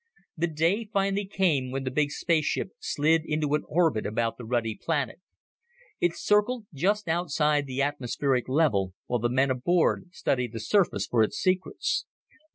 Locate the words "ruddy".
4.45-4.73